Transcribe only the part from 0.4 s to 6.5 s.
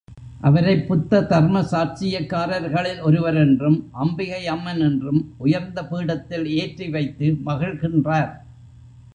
அவரைப் புத்த தர்ம சாட்சியக்காரர்களில் ஒருவரென்றும் அம்பிகை அம்மன் என்றும் உயர்ந்த பீடத்தில்